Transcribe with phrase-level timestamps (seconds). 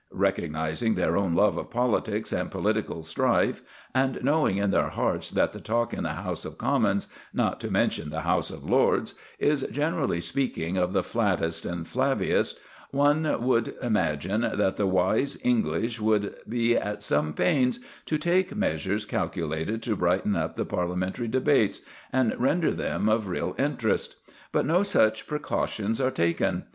[0.09, 3.61] Recognising their own love of politics and political strife,
[3.93, 7.69] and knowing in their hearts that the talk in the House of Commons not to
[7.69, 12.57] mention the House of Lords is, generally speaking, of the flattest and flabbiest,
[12.89, 19.05] one would imagine that the wise English would be at some pains to take measures
[19.05, 21.81] calculated to brighten up the Parliamentary debates
[22.11, 24.15] and render them of real interest.
[24.51, 26.65] But no such precautions are taken.